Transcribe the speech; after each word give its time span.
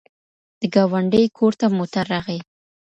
د 0.59 0.61
ګاونډي 0.73 1.23
کور 1.37 1.53
ته 1.59 1.65
موټر 1.77 2.05
راغی. 2.13 2.39